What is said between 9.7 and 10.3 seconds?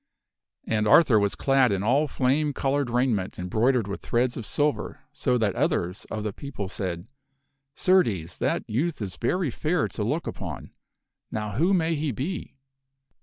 for to look